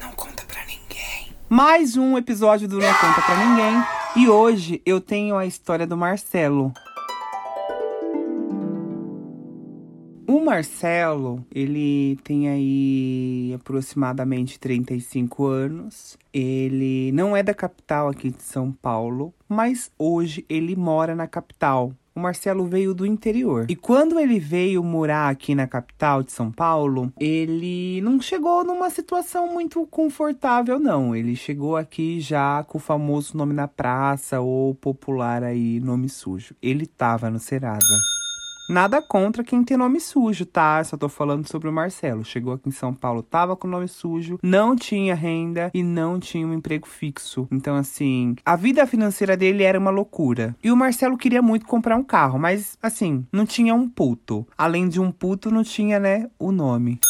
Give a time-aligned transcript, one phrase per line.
[0.00, 1.32] Não conta pra ninguém.
[1.48, 3.84] Mais um episódio do Não Conta Pra Ninguém.
[4.16, 6.72] E hoje eu tenho a história do Marcelo.
[10.26, 16.16] O Marcelo, ele tem aí aproximadamente 35 anos.
[16.32, 21.92] Ele não é da capital aqui de São Paulo, mas hoje ele mora na capital.
[22.14, 23.66] O Marcelo veio do interior.
[23.68, 28.90] E quando ele veio morar aqui na capital de São Paulo, ele não chegou numa
[28.90, 31.14] situação muito confortável, não.
[31.14, 36.54] Ele chegou aqui já com o famoso nome na praça ou popular aí, nome sujo.
[36.60, 38.19] Ele tava no Serasa.
[38.68, 40.82] Nada contra quem tem nome sujo, tá?
[40.84, 42.24] Só tô falando sobre o Marcelo.
[42.24, 46.46] Chegou aqui em São Paulo, tava com nome sujo, não tinha renda e não tinha
[46.46, 47.48] um emprego fixo.
[47.50, 50.54] Então, assim, a vida financeira dele era uma loucura.
[50.62, 54.46] E o Marcelo queria muito comprar um carro, mas, assim, não tinha um puto.
[54.56, 57.00] Além de um puto, não tinha, né, o nome.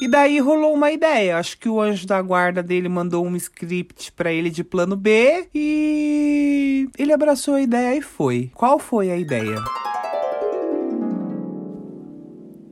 [0.00, 1.36] E daí rolou uma ideia.
[1.36, 5.48] Acho que o anjo da guarda dele mandou um script para ele de plano B
[5.54, 8.50] e ele abraçou a ideia e foi.
[8.54, 9.56] Qual foi a ideia?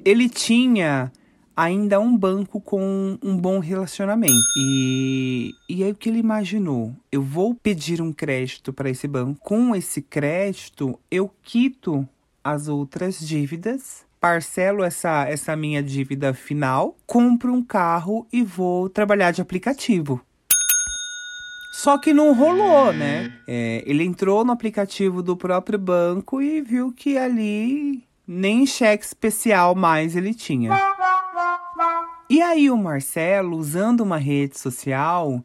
[0.08, 1.12] Ele tinha
[1.54, 4.32] ainda um banco com um bom relacionamento.
[4.56, 6.94] E, e aí o que ele imaginou?
[7.12, 9.38] Eu vou pedir um crédito para esse banco.
[9.42, 12.08] Com esse crédito, eu quito
[12.42, 14.06] as outras dívidas.
[14.18, 20.22] Parcelo essa, essa minha dívida final, compro um carro e vou trabalhar de aplicativo.
[21.74, 23.32] Só que não rolou, né?
[23.46, 29.74] É, ele entrou no aplicativo do próprio banco e viu que ali nem cheque especial
[29.74, 30.78] mais ele tinha.
[32.28, 35.42] E aí o Marcelo, usando uma rede social,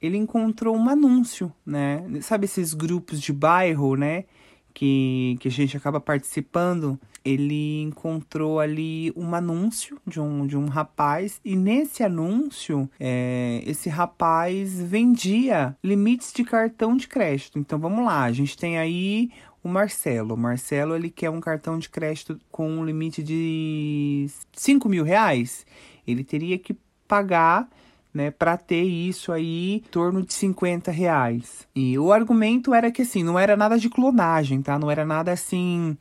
[0.00, 2.04] ele encontrou um anúncio, né?
[2.22, 4.24] Sabe esses grupos de bairro, né?
[4.72, 6.98] Que, que a gente acaba participando.
[7.24, 13.90] Ele encontrou ali um anúncio de um, de um rapaz, e nesse anúncio, é, esse
[13.90, 17.58] rapaz vendia limites de cartão de crédito.
[17.58, 19.30] Então vamos lá, a gente tem aí
[19.62, 20.34] o Marcelo.
[20.34, 25.66] O Marcelo ele quer um cartão de crédito com um limite de 5 mil reais.
[26.06, 26.74] Ele teria que
[27.06, 27.68] pagar
[28.12, 31.66] né, para ter isso aí em torno de 50 reais.
[31.74, 34.78] E o argumento era que assim, não era nada de clonagem, tá?
[34.78, 35.96] Não era nada assim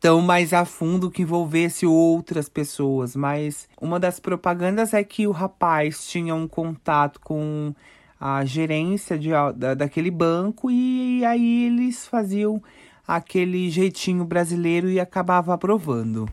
[0.00, 5.32] tão mais a fundo que envolvesse outras pessoas, mas uma das propagandas é que o
[5.32, 7.74] rapaz tinha um contato com
[8.20, 12.62] a gerência de, da, daquele banco e aí eles faziam
[13.06, 16.26] aquele jeitinho brasileiro e acabava aprovando.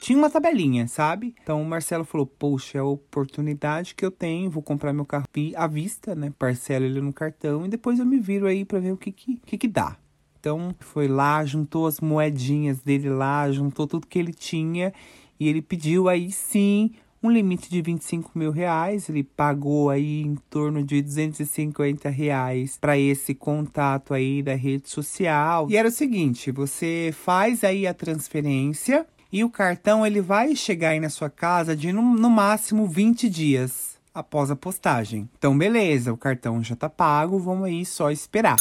[0.00, 1.34] Tinha uma tabelinha, sabe?
[1.42, 5.26] Então o Marcelo falou: Poxa, é a oportunidade que eu tenho, vou comprar meu carro
[5.54, 6.32] à vista, né?
[6.38, 9.36] Parcelo ele no cartão e depois eu me viro aí para ver o que que,
[9.44, 9.98] que que dá.
[10.40, 14.90] Então foi lá, juntou as moedinhas dele lá, juntou tudo que ele tinha
[15.38, 19.06] e ele pediu aí sim um limite de 25 mil reais.
[19.10, 25.66] Ele pagou aí em torno de 250 reais para esse contato aí da rede social.
[25.70, 30.90] E era o seguinte: você faz aí a transferência e o cartão ele vai chegar
[30.90, 35.28] aí na sua casa de no, no máximo 20 dias após a postagem.
[35.38, 38.56] Então, beleza, o cartão já tá pago, vamos aí só esperar.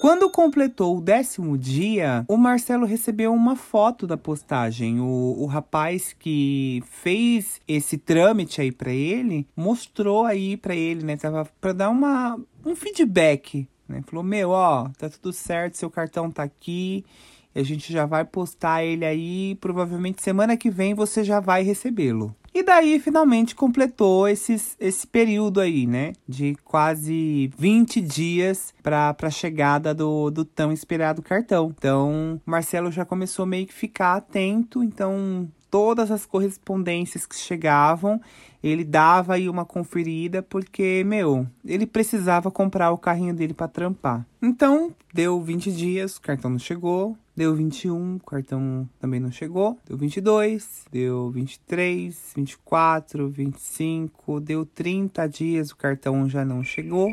[0.00, 5.00] Quando completou o décimo dia, o Marcelo recebeu uma foto da postagem.
[5.00, 11.16] O, o rapaz que fez esse trâmite aí para ele mostrou aí para ele, né?
[11.16, 14.02] Tava para dar uma, um feedback, né?
[14.06, 17.04] Falou: Meu, ó, tá tudo certo, seu cartão tá aqui.
[17.54, 19.56] A gente já vai postar ele aí.
[19.60, 22.34] Provavelmente semana que vem você já vai recebê-lo.
[22.54, 26.12] E daí, finalmente, completou esses, esse período aí, né?
[26.26, 31.74] De quase 20 dias para a chegada do, do tão esperado cartão.
[31.76, 34.84] Então, Marcelo já começou meio que ficar atento.
[34.84, 38.20] Então, todas as correspondências que chegavam,
[38.62, 44.24] ele dava aí uma conferida, porque, meu, ele precisava comprar o carrinho dele para trampar.
[44.40, 47.18] Então, deu 20 dias, o cartão não chegou.
[47.34, 49.76] Deu 21, o cartão também não chegou.
[49.84, 57.12] Deu 22, deu 23, 24, 25, deu 30 dias, o cartão já não chegou.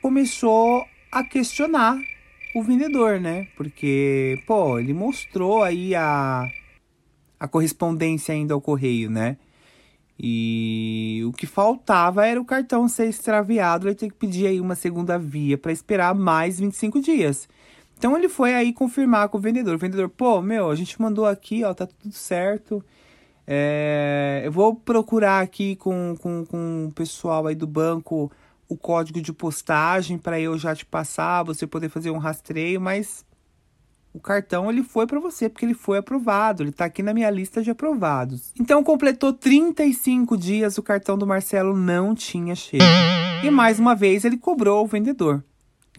[0.00, 1.98] Começou a questionar
[2.54, 3.48] o vendedor, né?
[3.56, 6.48] Porque, pô, ele mostrou aí a,
[7.38, 9.36] a correspondência ainda ao correio, né?
[10.18, 14.74] E o que faltava era o cartão ser extraviado, ele ter que pedir aí uma
[14.74, 17.48] segunda via para esperar mais 25 dias.
[17.96, 19.76] Então ele foi aí confirmar com o vendedor.
[19.76, 22.84] O vendedor, pô, meu, a gente mandou aqui, ó, tá tudo certo.
[23.46, 28.30] É, eu vou procurar aqui com, com, com o pessoal aí do banco
[28.68, 33.24] o código de postagem para eu já te passar, você poder fazer um rastreio, mas
[34.18, 37.30] o cartão ele foi para você porque ele foi aprovado, ele tá aqui na minha
[37.30, 38.52] lista de aprovados.
[38.58, 42.82] Então completou 35 dias, o cartão do Marcelo não tinha chego.
[43.44, 45.44] E mais uma vez ele cobrou o vendedor,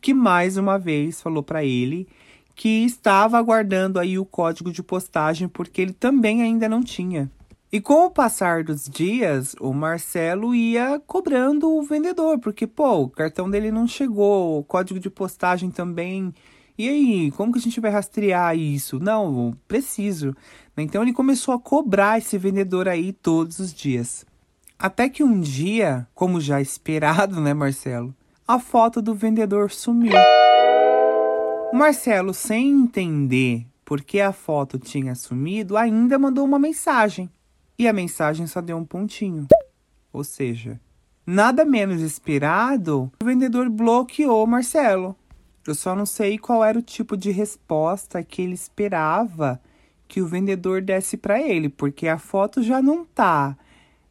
[0.02, 2.10] que mais uma vez falou para ele
[2.54, 7.32] que estava aguardando aí o código de postagem porque ele também ainda não tinha.
[7.72, 13.10] E com o passar dos dias, o Marcelo ia cobrando o vendedor, porque, pô, o
[13.10, 16.34] cartão dele não chegou, o código de postagem também.
[16.80, 19.02] E aí, como que a gente vai rastrear isso?
[19.02, 20.34] Não, preciso.
[20.78, 24.26] Então ele começou a cobrar esse vendedor aí todos os dias.
[24.80, 28.16] Até que um dia, como já esperado, né, Marcelo?
[28.48, 30.14] A foto do vendedor sumiu.
[31.74, 37.30] O Marcelo, sem entender por que a foto tinha sumido, ainda mandou uma mensagem
[37.78, 39.48] e a mensagem só deu um pontinho.
[40.14, 40.80] Ou seja,
[41.26, 45.14] nada menos esperado, o vendedor bloqueou Marcelo.
[45.70, 49.62] Eu só não sei qual era o tipo de resposta que ele esperava
[50.08, 53.58] que o vendedor desse para ele, porque a foto já não tá,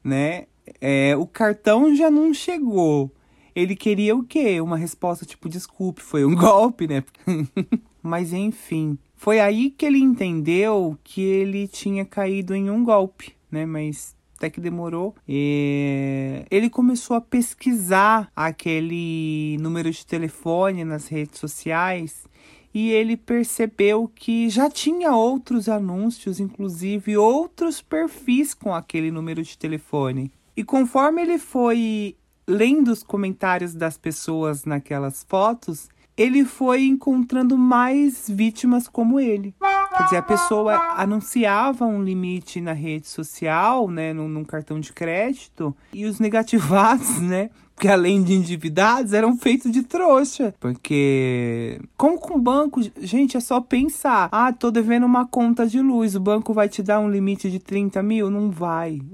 [0.02, 0.46] né?
[0.80, 3.10] É, o cartão já não chegou.
[3.54, 4.60] Ele queria o quê?
[4.60, 7.02] Uma resposta tipo, desculpe, foi um golpe, né?
[8.02, 13.66] Mas enfim, foi aí que ele entendeu que ele tinha caído em um golpe né?
[13.66, 15.14] Mas até que demorou.
[15.28, 22.24] E ele começou a pesquisar aquele número de telefone nas redes sociais
[22.72, 29.58] e ele percebeu que já tinha outros anúncios, inclusive outros perfis com aquele número de
[29.58, 30.30] telefone.
[30.56, 38.28] E conforme ele foi lendo os comentários das pessoas naquelas fotos, ele foi encontrando mais
[38.28, 39.54] vítimas como ele.
[39.98, 44.92] Quer dizer, a pessoa anunciava um limite na rede social, né, num, num cartão de
[44.92, 50.54] crédito, e os negativados, né, que além de endividados, eram feitos de trouxa.
[50.60, 55.80] Porque, como com o banco, gente, é só pensar: ah, tô devendo uma conta de
[55.80, 58.30] luz, o banco vai te dar um limite de 30 mil?
[58.30, 59.00] Não vai.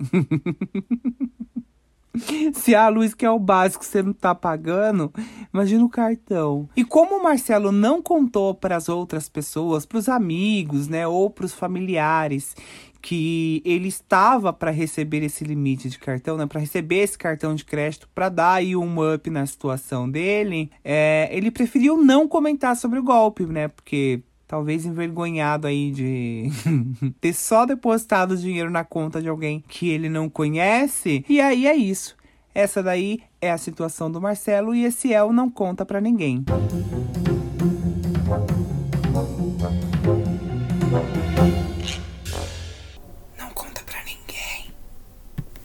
[2.55, 5.13] Se a luz que é o básico você não tá pagando,
[5.55, 6.69] imagina o cartão.
[6.77, 11.31] E como o Marcelo não contou para as outras pessoas, para os amigos, né, ou
[11.31, 12.57] para os familiares,
[13.01, 17.65] que ele estava para receber esse limite de cartão, né, para receber esse cartão de
[17.65, 22.99] crédito, para dar aí um up na situação dele, é, ele preferiu não comentar sobre
[22.99, 26.51] o golpe, né, porque talvez envergonhado aí de
[27.21, 31.25] ter só depositado dinheiro na conta de alguém que ele não conhece.
[31.29, 32.17] E aí é isso.
[32.55, 36.45] Essa daí é a situação do Marcelo e esse El não conta para ninguém.